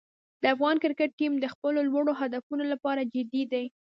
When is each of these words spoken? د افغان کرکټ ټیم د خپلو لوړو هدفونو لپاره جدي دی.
د 0.41 0.43
افغان 0.53 0.75
کرکټ 0.83 1.09
ټیم 1.19 1.33
د 1.39 1.45
خپلو 1.53 1.79
لوړو 1.89 2.13
هدفونو 2.21 2.63
لپاره 2.73 3.01
جدي 3.13 3.43
دی. 3.51 3.65